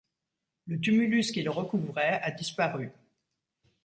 [0.65, 2.91] Le tumulus qui le recouvrait a disparu.